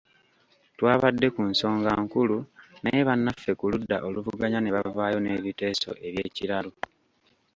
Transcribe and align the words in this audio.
Twabadde 0.77 1.27
ku 1.35 1.41
nsonga 1.51 1.91
nkulu 2.03 2.37
naye 2.83 3.01
bannaffe 3.07 3.51
ku 3.59 3.65
ludda 3.71 3.97
oluvuganya 4.07 4.59
ne 4.61 4.73
bavaayo 4.75 5.17
n’ebiteeso 5.21 5.91
eby’ekiralu. 6.07 6.71